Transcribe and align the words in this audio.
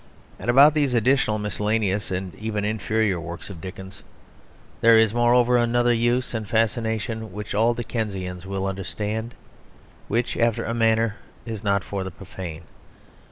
And 0.39 0.49
about 0.49 0.73
these 0.73 0.95
additional, 0.95 1.37
miscellaneous, 1.37 2.09
and 2.09 2.33
even 2.33 2.65
inferior 2.65 3.19
works 3.19 3.51
of 3.51 3.61
Dickens 3.61 4.01
there 4.81 4.97
is, 4.97 5.13
moreover, 5.13 5.57
another 5.57 5.93
use 5.93 6.33
and 6.33 6.49
fascination 6.49 7.31
which 7.31 7.53
all 7.53 7.75
Dickensians 7.75 8.47
will 8.47 8.65
understand; 8.65 9.35
which, 10.07 10.37
after 10.37 10.65
a 10.65 10.73
manner, 10.73 11.17
is 11.45 11.63
not 11.63 11.83
for 11.83 12.03
the 12.03 12.09
profane. 12.09 12.63